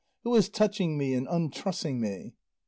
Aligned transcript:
Who 0.23 0.33
is 0.33 0.49
touching 0.49 0.97
me 0.97 1.13
and 1.13 1.27
untrussing 1.27 1.99
me?" 1.99 2.33